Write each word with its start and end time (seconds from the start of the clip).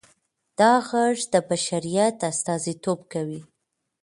دا 0.59 0.71
غږ 0.89 1.17
د 1.33 1.35
بشریت 1.49 2.17
استازیتوب 2.31 2.99
کوي. 3.13 3.41